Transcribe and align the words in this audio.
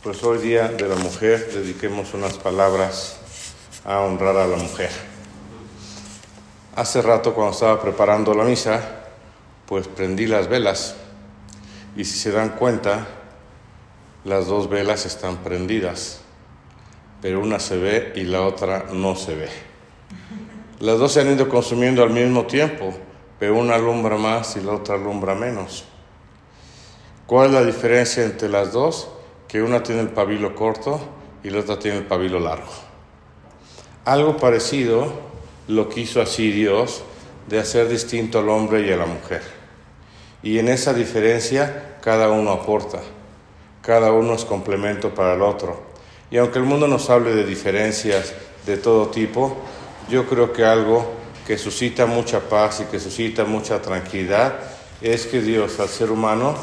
Pues 0.00 0.22
hoy 0.22 0.38
día 0.38 0.68
de 0.68 0.88
la 0.88 0.94
mujer 0.94 1.50
dediquemos 1.52 2.14
unas 2.14 2.34
palabras 2.34 3.16
a 3.84 3.98
honrar 3.98 4.36
a 4.36 4.46
la 4.46 4.56
mujer. 4.56 4.90
Hace 6.76 7.02
rato 7.02 7.34
cuando 7.34 7.52
estaba 7.52 7.82
preparando 7.82 8.32
la 8.32 8.44
misa, 8.44 8.80
pues 9.66 9.88
prendí 9.88 10.26
las 10.26 10.46
velas 10.46 10.94
y 11.96 12.04
si 12.04 12.16
se 12.16 12.30
dan 12.30 12.50
cuenta, 12.50 13.08
las 14.24 14.46
dos 14.46 14.70
velas 14.70 15.04
están 15.04 15.38
prendidas, 15.38 16.20
pero 17.20 17.40
una 17.40 17.58
se 17.58 17.76
ve 17.76 18.12
y 18.14 18.22
la 18.22 18.42
otra 18.42 18.84
no 18.92 19.16
se 19.16 19.34
ve. 19.34 19.48
Las 20.78 21.00
dos 21.00 21.12
se 21.12 21.22
han 21.22 21.32
ido 21.32 21.48
consumiendo 21.48 22.04
al 22.04 22.10
mismo 22.10 22.46
tiempo, 22.46 22.94
pero 23.40 23.56
una 23.56 23.74
alumbra 23.74 24.16
más 24.16 24.56
y 24.56 24.60
la 24.60 24.74
otra 24.74 24.94
alumbra 24.94 25.34
menos. 25.34 25.86
¿Cuál 27.26 27.48
es 27.48 27.52
la 27.54 27.64
diferencia 27.64 28.24
entre 28.24 28.48
las 28.48 28.72
dos? 28.72 29.08
Que 29.48 29.62
una 29.62 29.82
tiene 29.82 30.02
el 30.02 30.10
pabilo 30.10 30.54
corto 30.54 31.00
y 31.42 31.50
la 31.50 31.60
otra 31.60 31.78
tiene 31.78 31.98
el 31.98 32.04
pabilo 32.04 32.38
largo. 32.38 32.70
Algo 34.04 34.36
parecido 34.36 35.10
lo 35.68 35.88
quiso 35.88 36.20
así 36.20 36.50
Dios 36.50 37.02
de 37.48 37.58
hacer 37.58 37.88
distinto 37.88 38.38
al 38.38 38.48
hombre 38.48 38.86
y 38.86 38.92
a 38.92 38.96
la 38.96 39.06
mujer. 39.06 39.42
Y 40.42 40.58
en 40.58 40.68
esa 40.68 40.94
diferencia 40.94 41.96
cada 42.00 42.30
uno 42.30 42.50
aporta, 42.52 43.00
cada 43.82 44.12
uno 44.12 44.34
es 44.34 44.44
complemento 44.44 45.14
para 45.14 45.34
el 45.34 45.42
otro. 45.42 45.82
Y 46.30 46.36
aunque 46.36 46.58
el 46.58 46.64
mundo 46.64 46.86
nos 46.86 47.08
hable 47.10 47.34
de 47.34 47.44
diferencias 47.44 48.34
de 48.66 48.76
todo 48.76 49.08
tipo, 49.08 49.56
yo 50.08 50.26
creo 50.26 50.52
que 50.52 50.64
algo 50.64 51.06
que 51.46 51.56
suscita 51.56 52.06
mucha 52.06 52.40
paz 52.40 52.80
y 52.80 52.84
que 52.84 53.00
suscita 53.00 53.44
mucha 53.44 53.80
tranquilidad 53.80 54.54
es 55.00 55.26
que 55.26 55.40
Dios 55.40 55.80
al 55.80 55.88
ser 55.88 56.10
humano, 56.10 56.54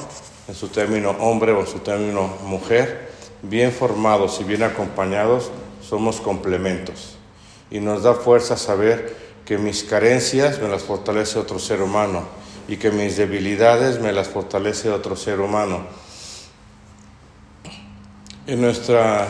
en 0.48 0.55
su 0.55 0.67
término 0.67 1.12
hombre 1.12 1.52
o 1.52 1.62
en 1.62 1.67
su 1.67 1.80
término 1.80 2.27
mujer, 2.44 3.09
bien 3.41 3.72
formados 3.72 4.40
y 4.41 4.44
bien 4.44 4.63
acompañados, 4.63 5.52
somos 5.81 6.21
complementos. 6.21 7.18
Y 7.71 7.79
nos 7.79 8.04
da 8.04 8.13
fuerza 8.13 8.57
saber 8.57 9.16
que 9.46 9.57
mis 9.57 9.84
carencias 9.84 10.62
me 10.62 10.68
las 10.68 10.84
fortalece 10.84 11.40
otro 11.40 11.60
ser 11.60 11.82
humano 11.82 12.23
y 12.68 12.77
que 12.77 12.91
mis 12.91 13.18
debilidades 13.18 13.99
me 13.99 14.12
las 14.12 14.27
fortalece 14.27 14.90
otro 14.90 15.16
ser 15.16 15.40
humano. 15.40 15.85
En 18.48 18.62
nuestra 18.62 19.27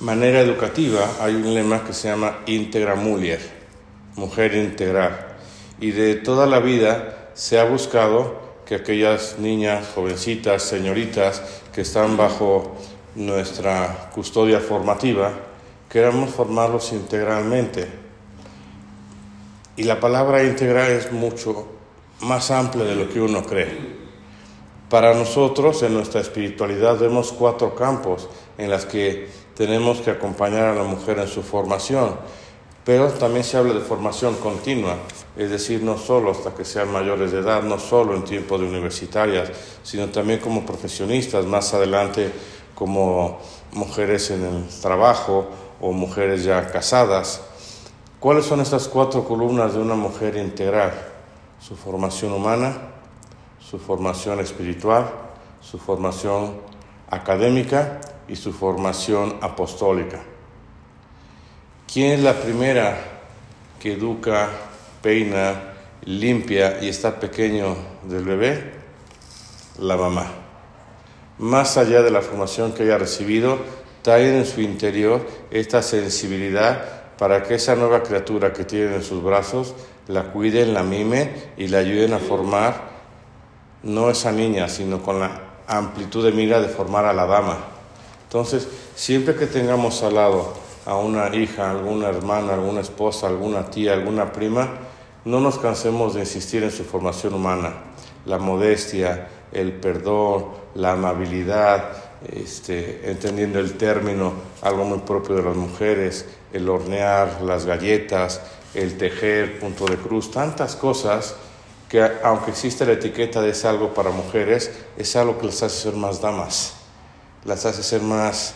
manera 0.00 0.40
educativa 0.40 1.10
hay 1.20 1.34
un 1.34 1.54
lema 1.54 1.84
que 1.84 1.92
se 1.92 2.08
llama 2.08 2.38
Integra 2.46 2.94
Mulier, 2.94 3.40
mujer 4.14 4.54
integral. 4.54 5.36
Y 5.80 5.90
de 5.90 6.16
toda 6.16 6.46
la 6.46 6.58
vida 6.60 7.30
se 7.34 7.58
ha 7.58 7.64
buscado 7.64 8.45
que 8.66 8.74
aquellas 8.74 9.38
niñas, 9.38 9.86
jovencitas, 9.94 10.62
señoritas 10.62 11.40
que 11.72 11.82
están 11.82 12.16
bajo 12.16 12.74
nuestra 13.14 14.10
custodia 14.12 14.60
formativa, 14.60 15.32
queramos 15.88 16.30
formarlos 16.30 16.92
integralmente. 16.92 17.86
Y 19.76 19.84
la 19.84 20.00
palabra 20.00 20.42
integral 20.42 20.90
es 20.90 21.12
mucho 21.12 21.68
más 22.20 22.50
amplia 22.50 22.84
de 22.84 22.96
lo 22.96 23.08
que 23.08 23.20
uno 23.20 23.44
cree. 23.44 23.96
Para 24.90 25.14
nosotros, 25.14 25.82
en 25.82 25.94
nuestra 25.94 26.20
espiritualidad, 26.20 26.98
vemos 26.98 27.32
cuatro 27.32 27.74
campos 27.74 28.28
en 28.58 28.70
los 28.70 28.84
que 28.84 29.28
tenemos 29.54 30.00
que 30.00 30.10
acompañar 30.10 30.64
a 30.64 30.74
la 30.74 30.84
mujer 30.84 31.18
en 31.18 31.28
su 31.28 31.42
formación, 31.42 32.16
pero 32.86 33.08
también 33.08 33.42
se 33.42 33.56
habla 33.56 33.74
de 33.74 33.80
formación 33.80 34.36
continua, 34.36 34.94
es 35.36 35.50
decir, 35.50 35.82
no 35.82 35.98
solo 35.98 36.30
hasta 36.30 36.54
que 36.54 36.64
sean 36.64 36.92
mayores 36.92 37.32
de 37.32 37.40
edad, 37.40 37.64
no 37.64 37.80
solo 37.80 38.14
en 38.14 38.22
tiempo 38.22 38.56
de 38.56 38.68
universitarias, 38.68 39.50
sino 39.82 40.06
también 40.10 40.38
como 40.38 40.64
profesionistas, 40.64 41.44
más 41.46 41.74
adelante 41.74 42.30
como 42.76 43.40
mujeres 43.72 44.30
en 44.30 44.44
el 44.44 44.68
trabajo 44.80 45.48
o 45.80 45.90
mujeres 45.90 46.44
ya 46.44 46.70
casadas. 46.70 47.40
¿Cuáles 48.20 48.44
son 48.44 48.60
estas 48.60 48.86
cuatro 48.86 49.24
columnas 49.24 49.74
de 49.74 49.80
una 49.80 49.96
mujer 49.96 50.36
integral? 50.36 50.92
Su 51.58 51.74
formación 51.74 52.32
humana, 52.34 52.78
su 53.58 53.80
formación 53.80 54.38
espiritual, 54.38 55.10
su 55.60 55.78
formación 55.78 56.54
académica 57.10 58.00
y 58.28 58.36
su 58.36 58.52
formación 58.52 59.38
apostólica. 59.40 60.35
¿Quién 61.96 62.12
es 62.12 62.20
la 62.20 62.34
primera 62.34 62.94
que 63.80 63.94
educa, 63.94 64.50
peina, 65.00 65.72
limpia 66.04 66.76
y 66.82 66.90
está 66.90 67.18
pequeño 67.18 67.74
del 68.02 68.22
bebé? 68.22 68.72
La 69.78 69.96
mamá. 69.96 70.26
Más 71.38 71.78
allá 71.78 72.02
de 72.02 72.10
la 72.10 72.20
formación 72.20 72.74
que 72.74 72.82
haya 72.82 72.98
recibido, 72.98 73.60
trae 74.02 74.36
en 74.36 74.44
su 74.44 74.60
interior 74.60 75.26
esta 75.50 75.80
sensibilidad 75.80 76.84
para 77.16 77.44
que 77.44 77.54
esa 77.54 77.74
nueva 77.76 78.02
criatura 78.02 78.52
que 78.52 78.66
tiene 78.66 78.96
en 78.96 79.02
sus 79.02 79.22
brazos 79.22 79.74
la 80.06 80.24
cuiden, 80.32 80.74
la 80.74 80.82
mime 80.82 81.30
y 81.56 81.68
la 81.68 81.78
ayuden 81.78 82.12
a 82.12 82.18
formar 82.18 82.90
no 83.82 84.10
esa 84.10 84.32
niña, 84.32 84.68
sino 84.68 85.02
con 85.02 85.18
la 85.18 85.40
amplitud 85.66 86.26
de 86.26 86.32
mira 86.32 86.60
de 86.60 86.68
formar 86.68 87.06
a 87.06 87.14
la 87.14 87.24
dama. 87.24 87.56
Entonces, 88.24 88.68
siempre 88.94 89.34
que 89.34 89.46
tengamos 89.46 90.02
al 90.02 90.16
lado 90.16 90.65
a 90.86 90.96
una 90.96 91.34
hija, 91.34 91.70
alguna 91.70 92.08
hermana, 92.08 92.54
alguna 92.54 92.80
esposa, 92.80 93.26
alguna 93.26 93.68
tía, 93.68 93.92
alguna 93.92 94.32
prima, 94.32 94.70
no 95.24 95.40
nos 95.40 95.58
cansemos 95.58 96.14
de 96.14 96.20
insistir 96.20 96.62
en 96.62 96.70
su 96.70 96.84
formación 96.84 97.34
humana, 97.34 97.74
la 98.24 98.38
modestia, 98.38 99.28
el 99.52 99.72
perdón, 99.72 100.46
la 100.76 100.92
amabilidad, 100.92 101.90
este, 102.32 103.10
entendiendo 103.10 103.58
el 103.58 103.76
término, 103.76 104.32
algo 104.62 104.84
muy 104.84 104.98
propio 104.98 105.34
de 105.34 105.42
las 105.42 105.56
mujeres, 105.56 106.24
el 106.52 106.68
hornear, 106.68 107.42
las 107.42 107.66
galletas, 107.66 108.40
el 108.72 108.96
tejer, 108.96 109.58
punto 109.58 109.86
de 109.86 109.96
cruz, 109.96 110.30
tantas 110.30 110.76
cosas 110.76 111.34
que 111.88 112.02
aunque 112.22 112.50
existe 112.52 112.86
la 112.86 112.92
etiqueta 112.92 113.40
de 113.40 113.50
es 113.50 113.64
algo 113.64 113.94
para 113.94 114.10
mujeres, 114.10 114.70
es 114.96 115.16
algo 115.16 115.38
que 115.38 115.46
las 115.46 115.62
hace 115.62 115.82
ser 115.82 115.94
más 115.94 116.20
damas, 116.20 116.74
las 117.44 117.64
hace 117.64 117.82
ser 117.82 118.02
más, 118.02 118.54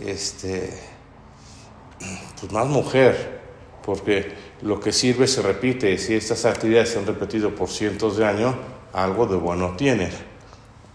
este, 0.00 0.91
pues 2.42 2.50
más 2.50 2.66
mujer, 2.66 3.38
porque 3.84 4.32
lo 4.62 4.80
que 4.80 4.90
sirve 4.90 5.28
se 5.28 5.42
repite, 5.42 5.96
si 5.96 6.16
estas 6.16 6.44
actividades 6.44 6.88
se 6.88 6.98
han 6.98 7.06
repetido 7.06 7.54
por 7.54 7.68
cientos 7.68 8.16
de 8.16 8.26
años, 8.26 8.56
algo 8.92 9.28
de 9.28 9.36
bueno 9.36 9.76
tiene, 9.76 10.10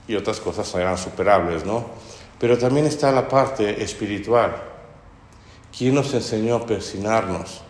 y 0.09 0.15
otras 0.15 0.41
cosas 0.41 0.67
serán 0.67 0.97
superables, 0.97 1.65
¿no? 1.65 1.85
Pero 2.37 2.57
también 2.57 2.85
está 2.85 3.13
la 3.13 3.29
parte 3.29 3.81
espiritual. 3.81 4.57
¿Quién 5.75 5.95
nos 5.95 6.13
enseñó 6.13 6.57
a 6.57 6.65
persinarnos? 6.65 7.61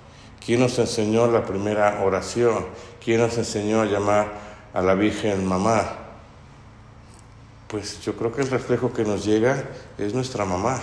¿Quién 0.44 0.61
nos 0.61 0.79
enseñó 0.79 1.27
la 1.27 1.45
primera 1.45 2.01
oración? 2.03 2.65
¿Quién 3.03 3.21
nos 3.21 3.38
enseñó 3.38 3.81
a 3.81 3.85
llamar 3.85 4.31
a 4.73 4.81
la 4.81 4.95
Virgen 4.95 5.45
mamá? 5.45 5.83
Pues 7.67 8.01
yo 8.01 8.15
creo 8.15 8.31
que 8.31 8.41
el 8.41 8.49
reflejo 8.49 8.91
que 8.91 9.03
nos 9.03 9.23
llega 9.23 9.65
es 9.99 10.15
nuestra 10.15 10.45
mamá. 10.45 10.79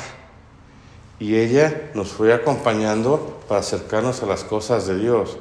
Y 1.21 1.37
ella 1.37 1.91
nos 1.95 2.09
fue 2.09 2.33
acompañando 2.33 3.41
para 3.49 3.61
acercarnos 3.61 4.23
a 4.23 4.27
las 4.27 4.45
cosas 4.45 4.87
de 4.87 4.99
Dios. 4.99 5.39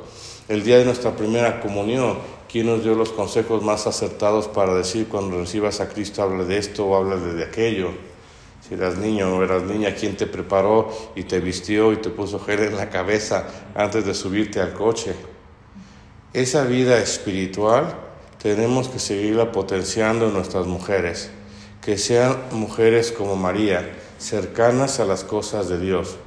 El 0.47 0.63
día 0.63 0.77
de 0.77 0.85
nuestra 0.85 1.15
primera 1.15 1.61
comunión, 1.61 2.17
¿quién 2.51 2.67
nos 2.67 2.83
dio 2.83 2.95
los 2.95 3.09
consejos 3.09 3.63
más 3.63 3.87
acertados 3.87 4.47
para 4.47 4.75
decir 4.75 5.07
cuando 5.07 5.39
recibas 5.39 5.79
a 5.79 5.89
Cristo 5.89 6.21
habla 6.21 6.43
de 6.43 6.57
esto 6.57 6.85
o 6.85 6.95
habla 6.95 7.15
de 7.15 7.43
aquello? 7.43 7.89
Si 8.67 8.75
eras 8.75 8.97
niño 8.97 9.35
o 9.35 9.43
eras 9.43 9.63
niña, 9.63 9.93
¿quién 9.93 10.15
te 10.15 10.27
preparó 10.27 10.89
y 11.15 11.23
te 11.23 11.39
vistió 11.39 11.91
y 11.91 11.97
te 11.97 12.09
puso 12.09 12.39
gel 12.39 12.61
en 12.61 12.77
la 12.77 12.89
cabeza 12.89 13.45
antes 13.75 14.05
de 14.05 14.13
subirte 14.13 14.61
al 14.61 14.73
coche? 14.73 15.15
Esa 16.33 16.63
vida 16.63 16.97
espiritual 16.97 17.93
tenemos 18.41 18.89
que 18.89 18.99
seguirla 18.99 19.51
potenciando 19.51 20.27
en 20.27 20.33
nuestras 20.33 20.65
mujeres, 20.65 21.29
que 21.81 21.97
sean 21.97 22.37
mujeres 22.51 23.11
como 23.11 23.35
María, 23.35 23.89
cercanas 24.23 24.99
a 24.99 25.05
las 25.05 25.23
cosas 25.23 25.67
de 25.67 25.79
Dios. 25.79 26.17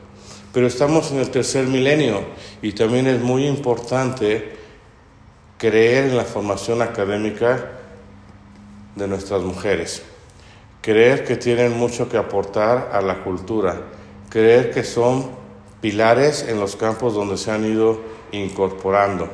Pero 0.53 0.67
estamos 0.67 1.11
en 1.11 1.19
el 1.19 1.31
tercer 1.31 1.67
milenio 1.67 2.21
y 2.63 2.73
también 2.73 3.07
es 3.07 3.21
muy 3.21 3.47
importante 3.47 4.57
creer 5.59 6.05
en 6.05 6.17
la 6.17 6.25
formación 6.25 6.83
académica 6.83 7.73
de 8.95 9.09
nuestras 9.09 9.43
mujeres, 9.43 10.03
creer 10.83 11.25
que 11.25 11.37
tienen 11.37 11.77
mucho 11.77 12.09
que 12.09 12.19
aportar 12.19 12.91
a 12.93 13.01
la 13.01 13.25
cultura, 13.25 13.83
creer 14.29 14.71
que 14.71 14.85
son 14.85 15.31
pilares 15.81 16.47
en 16.49 16.61
los 16.61 16.77
campos 16.77 17.15
donde 17.15 17.37
se 17.37 17.51
han 17.51 17.65
ido 17.65 18.01
incorporando. 18.33 19.29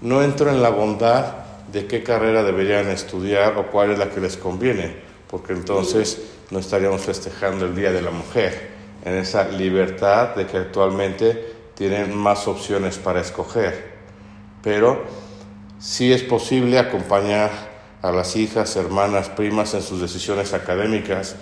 No 0.00 0.22
entro 0.22 0.50
en 0.50 0.62
la 0.62 0.70
bondad 0.70 1.34
de 1.72 1.86
qué 1.86 2.02
carrera 2.02 2.42
deberían 2.42 2.88
estudiar 2.88 3.56
o 3.56 3.68
cuál 3.68 3.92
es 3.92 3.98
la 3.98 4.10
que 4.10 4.20
les 4.20 4.36
conviene, 4.36 4.96
porque 5.28 5.52
entonces 5.52 6.33
no 6.50 6.58
estaríamos 6.58 7.02
festejando 7.02 7.66
el 7.66 7.74
Día 7.74 7.92
de 7.92 8.02
la 8.02 8.10
Mujer, 8.10 8.70
en 9.04 9.14
esa 9.14 9.48
libertad 9.48 10.34
de 10.34 10.46
que 10.46 10.56
actualmente 10.56 11.54
tienen 11.74 12.16
más 12.16 12.46
opciones 12.48 12.98
para 12.98 13.20
escoger. 13.20 13.92
Pero 14.62 15.04
sí 15.78 16.12
es 16.12 16.22
posible 16.22 16.78
acompañar 16.78 17.50
a 18.00 18.12
las 18.12 18.36
hijas, 18.36 18.76
hermanas, 18.76 19.28
primas 19.28 19.74
en 19.74 19.82
sus 19.82 20.00
decisiones 20.00 20.52
académicas, 20.52 21.36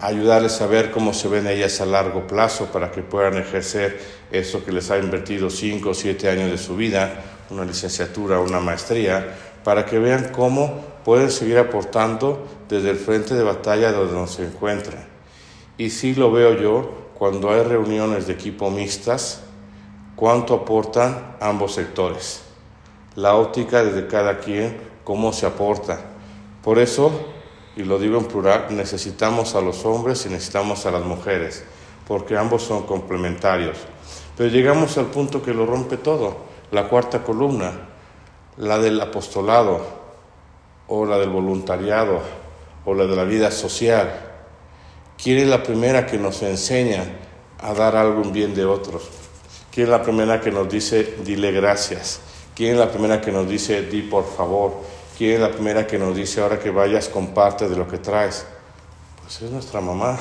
ayudarles 0.00 0.60
a 0.60 0.66
ver 0.66 0.90
cómo 0.90 1.14
se 1.14 1.28
ven 1.28 1.46
ellas 1.46 1.80
a 1.80 1.86
largo 1.86 2.26
plazo 2.26 2.66
para 2.66 2.90
que 2.90 3.02
puedan 3.02 3.36
ejercer 3.36 4.00
eso 4.32 4.64
que 4.64 4.72
les 4.72 4.90
ha 4.90 4.98
invertido 4.98 5.48
5 5.48 5.90
o 5.90 5.94
7 5.94 6.28
años 6.28 6.50
de 6.50 6.58
su 6.58 6.76
vida, 6.76 7.22
una 7.50 7.64
licenciatura, 7.64 8.40
una 8.40 8.58
maestría, 8.58 9.36
para 9.62 9.86
que 9.86 9.98
vean 9.98 10.30
cómo 10.32 10.84
pueden 11.04 11.30
seguir 11.30 11.58
aportando 11.58 12.46
desde 12.72 12.88
el 12.88 12.96
frente 12.96 13.34
de 13.34 13.42
batalla 13.42 13.92
donde 13.92 14.14
nos 14.14 14.30
se 14.30 14.46
encuentran. 14.46 15.06
Y 15.76 15.90
sí 15.90 16.14
lo 16.14 16.32
veo 16.32 16.54
yo 16.54 16.90
cuando 17.18 17.50
hay 17.50 17.62
reuniones 17.62 18.26
de 18.26 18.32
equipo 18.32 18.70
mixtas, 18.70 19.42
cuánto 20.16 20.54
aportan 20.54 21.36
ambos 21.38 21.74
sectores. 21.74 22.44
La 23.14 23.34
óptica 23.34 23.84
desde 23.84 24.06
cada 24.06 24.38
quien, 24.38 24.80
cómo 25.04 25.34
se 25.34 25.44
aporta. 25.44 26.00
Por 26.64 26.78
eso, 26.78 27.12
y 27.76 27.82
lo 27.84 27.98
digo 27.98 28.16
en 28.16 28.24
plural, 28.24 28.68
necesitamos 28.70 29.54
a 29.54 29.60
los 29.60 29.84
hombres 29.84 30.24
y 30.24 30.30
necesitamos 30.30 30.86
a 30.86 30.92
las 30.92 31.04
mujeres, 31.04 31.64
porque 32.08 32.38
ambos 32.38 32.62
son 32.62 32.84
complementarios. 32.86 33.76
Pero 34.34 34.48
llegamos 34.48 34.96
al 34.96 35.06
punto 35.06 35.42
que 35.42 35.52
lo 35.52 35.66
rompe 35.66 35.98
todo, 35.98 36.38
la 36.70 36.88
cuarta 36.88 37.22
columna, 37.22 37.90
la 38.56 38.78
del 38.78 38.98
apostolado, 38.98 40.00
o 40.88 41.04
la 41.04 41.18
del 41.18 41.28
voluntariado, 41.28 42.41
o 42.84 42.94
la 42.94 43.06
de 43.06 43.16
la 43.16 43.24
vida 43.24 43.50
social. 43.50 44.28
¿Quién 45.22 45.38
es 45.38 45.46
la 45.46 45.62
primera 45.62 46.06
que 46.06 46.18
nos 46.18 46.42
enseña 46.42 47.04
a 47.60 47.74
dar 47.74 47.96
algo 47.96 48.22
en 48.22 48.32
bien 48.32 48.54
de 48.54 48.64
otros? 48.64 49.04
¿Quién 49.70 49.86
es 49.86 49.90
la 49.90 50.02
primera 50.02 50.40
que 50.40 50.50
nos 50.50 50.68
dice 50.68 51.16
dile 51.24 51.52
gracias? 51.52 52.20
¿Quién 52.54 52.72
es 52.72 52.78
la 52.78 52.90
primera 52.90 53.20
que 53.20 53.32
nos 53.32 53.48
dice 53.48 53.82
di 53.82 54.02
por 54.02 54.24
favor? 54.24 54.74
¿Quién 55.16 55.34
es 55.34 55.40
la 55.40 55.50
primera 55.50 55.86
que 55.86 55.98
nos 55.98 56.16
dice 56.16 56.40
ahora 56.40 56.58
que 56.58 56.70
vayas 56.70 57.08
comparte 57.08 57.68
de 57.68 57.76
lo 57.76 57.86
que 57.86 57.98
traes? 57.98 58.44
Pues 59.22 59.40
es 59.42 59.50
nuestra 59.50 59.80
mamá. 59.80 60.18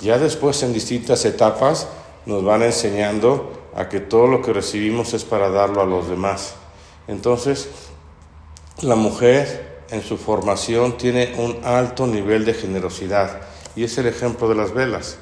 Ya 0.00 0.18
después 0.18 0.62
en 0.62 0.72
distintas 0.72 1.24
etapas 1.24 1.88
nos 2.26 2.44
van 2.44 2.62
enseñando 2.62 3.52
a 3.76 3.88
que 3.88 4.00
todo 4.00 4.26
lo 4.26 4.42
que 4.42 4.52
recibimos 4.52 5.14
es 5.14 5.24
para 5.24 5.50
darlo 5.50 5.82
a 5.82 5.86
los 5.86 6.08
demás. 6.08 6.54
Entonces, 7.06 7.68
la 8.80 8.96
mujer 8.96 9.63
en 9.90 10.02
su 10.02 10.16
formación 10.16 10.96
tiene 10.96 11.34
un 11.38 11.58
alto 11.64 12.06
nivel 12.06 12.44
de 12.44 12.54
generosidad 12.54 13.40
y 13.76 13.84
es 13.84 13.98
el 13.98 14.06
ejemplo 14.06 14.48
de 14.48 14.54
las 14.54 14.72
velas. 14.72 15.18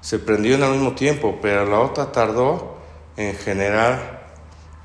Se 0.00 0.18
prendió 0.18 0.54
en 0.54 0.62
el 0.62 0.72
mismo 0.72 0.94
tiempo, 0.94 1.38
pero 1.42 1.64
la 1.64 1.80
otra 1.80 2.12
tardó 2.12 2.76
en 3.16 3.34
generar 3.34 4.26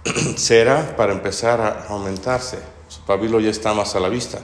cera 0.37 0.95
para 0.95 1.13
empezar 1.13 1.61
a 1.61 1.87
aumentarse. 1.89 2.59
Su 2.87 3.01
pabilo 3.01 3.39
ya 3.39 3.49
está 3.49 3.73
más 3.73 3.95
a 3.95 3.99
la 3.99 4.09
vista. 4.09 4.39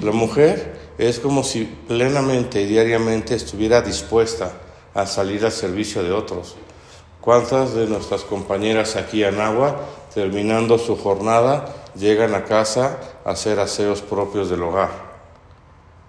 La 0.00 0.12
mujer 0.12 0.78
es 0.98 1.18
como 1.18 1.42
si 1.42 1.64
plenamente 1.64 2.62
y 2.62 2.66
diariamente 2.66 3.34
estuviera 3.34 3.82
dispuesta 3.82 4.52
a 4.94 5.06
salir 5.06 5.44
al 5.44 5.52
servicio 5.52 6.02
de 6.02 6.12
otros. 6.12 6.56
¿Cuántas 7.20 7.74
de 7.74 7.86
nuestras 7.86 8.22
compañeras 8.22 8.96
aquí 8.96 9.24
en 9.24 9.40
Agua, 9.40 9.80
terminando 10.14 10.78
su 10.78 10.96
jornada, 10.96 11.83
llegan 11.94 12.34
a 12.34 12.44
casa 12.44 12.98
a 13.24 13.30
hacer 13.30 13.60
aseos 13.60 14.02
propios 14.02 14.50
del 14.50 14.62
hogar? 14.62 14.90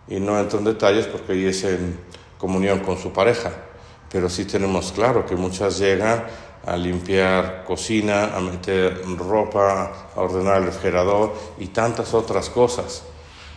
Y 0.07 0.19
no 0.19 0.39
entro 0.39 0.59
en 0.59 0.65
detalles 0.65 1.07
porque 1.07 1.33
ahí 1.33 1.45
es 1.45 1.63
en 1.63 1.99
comunión 2.37 2.79
con 2.79 2.97
su 2.97 3.11
pareja, 3.11 3.51
pero 4.11 4.29
sí 4.29 4.45
tenemos 4.45 4.91
claro 4.91 5.25
que 5.25 5.35
muchas 5.35 5.79
llegan 5.79 6.25
a 6.65 6.75
limpiar 6.77 7.63
cocina, 7.65 8.35
a 8.35 8.39
meter 8.39 9.01
ropa, 9.17 10.09
a 10.15 10.19
ordenar 10.19 10.57
el 10.57 10.65
refrigerador 10.65 11.33
y 11.59 11.67
tantas 11.67 12.13
otras 12.13 12.49
cosas. 12.49 13.03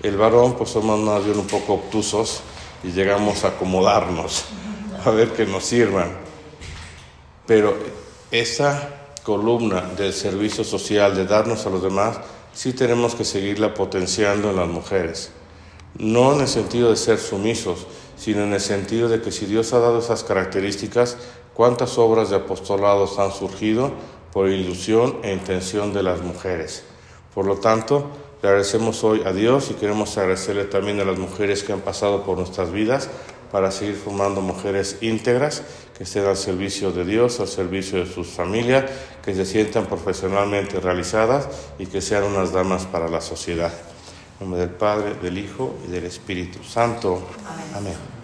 El 0.03 0.17
varón, 0.17 0.55
pues 0.55 0.71
somos 0.71 0.99
más 1.01 1.25
bien 1.25 1.39
un 1.39 1.47
poco 1.47 1.75
obtusos 1.75 2.43
y 2.85 2.93
llegamos 2.93 3.45
a 3.45 3.49
acomodarnos 3.49 4.45
a 5.05 5.11
ver 5.11 5.33
que 5.33 5.47
nos 5.47 5.65
sirvan. 5.65 6.17
Pero 7.47 7.77
esa 8.31 8.89
columna 9.29 9.83
del 9.95 10.15
servicio 10.15 10.65
social, 10.65 11.15
de 11.15 11.27
darnos 11.27 11.67
a 11.67 11.69
los 11.69 11.83
demás, 11.83 12.19
sí 12.55 12.73
tenemos 12.73 13.15
que 13.15 13.27
seguirla 13.27 13.75
potenciando 13.75 14.49
en 14.49 14.57
las 14.57 14.69
mujeres. 14.69 15.33
No 15.99 16.33
en 16.33 16.41
el 16.41 16.49
sentido 16.49 16.89
de 16.89 16.97
ser 16.97 17.19
sumisos, 17.19 17.87
sino 18.17 18.45
en 18.45 18.55
el 18.55 18.61
sentido 18.61 19.07
de 19.07 19.21
que 19.21 19.31
si 19.31 19.45
Dios 19.45 19.75
ha 19.75 19.81
dado 19.81 19.99
esas 19.99 20.25
características, 20.25 21.19
¿cuántas 21.53 21.99
obras 21.99 22.31
de 22.31 22.37
apostolados 22.37 23.19
han 23.19 23.31
surgido 23.31 23.93
por 24.33 24.49
ilusión 24.49 25.19
e 25.23 25.35
intención 25.35 25.93
de 25.93 26.05
las 26.05 26.23
mujeres? 26.23 26.85
Por 27.35 27.45
lo 27.45 27.59
tanto, 27.59 28.07
le 28.41 28.49
agradecemos 28.49 29.05
hoy 29.05 29.21
a 29.27 29.35
Dios 29.35 29.71
y 29.71 29.75
queremos 29.75 30.17
agradecerle 30.17 30.65
también 30.65 31.01
a 31.01 31.05
las 31.05 31.19
mujeres 31.19 31.63
que 31.63 31.75
han 31.75 31.81
pasado 31.83 32.23
por 32.23 32.39
nuestras 32.39 32.73
vidas 32.73 33.11
para 33.51 33.71
seguir 33.71 33.95
formando 33.97 34.41
mujeres 34.41 34.99
íntegras 35.01 35.63
que 35.97 36.05
estén 36.05 36.27
al 36.27 36.37
servicio 36.37 36.93
de 36.93 37.05
Dios, 37.05 37.41
al 37.41 37.49
servicio 37.49 37.99
de 37.99 38.07
sus 38.07 38.29
familias, 38.29 38.85
que 39.25 39.35
se 39.35 39.45
sientan 39.45 39.87
profesionalmente 39.87 40.81
realizadas 40.81 41.49
y 41.79 41.87
que 41.87 42.01
sean 42.01 42.25
unas 42.25 42.53
damas 42.53 42.87
para 42.87 43.09
la 43.09 43.21
sociedad. 43.21 43.73
En 44.41 44.47
nombre 44.47 44.61
del 44.61 44.71
Padre, 44.71 45.15
del 45.15 45.39
Hijo 45.39 45.75
y 45.87 45.91
del 45.91 46.05
Espíritu 46.05 46.63
Santo. 46.63 47.23
Amén. 47.75 48.18